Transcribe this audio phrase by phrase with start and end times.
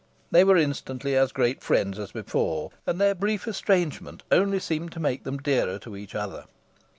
[0.31, 4.99] They were instantly as great friends as before, and their brief estrangement only seemed to
[4.99, 6.45] make them dearer to each other.